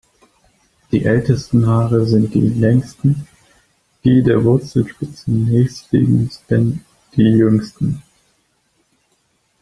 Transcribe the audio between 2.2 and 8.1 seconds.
die längsten, die der Wurzelspitze nächstliegenden die jüngsten.